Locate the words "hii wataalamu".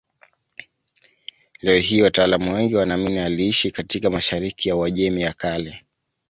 1.79-2.53